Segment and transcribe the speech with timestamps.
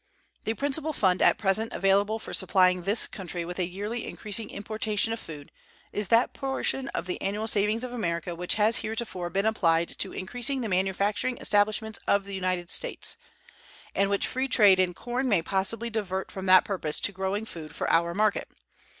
[0.45, 5.13] The principal fund at present available for supplying this country with a yearly increasing importation
[5.13, 5.51] of food
[5.93, 10.11] is that portion of the annual savings of America which has heretofore been applied to
[10.11, 13.15] increasing the manufacturing establishments of the United States,
[13.93, 17.75] and which free trade in corn may possibly divert from that purpose to growing food
[17.75, 18.47] for our market.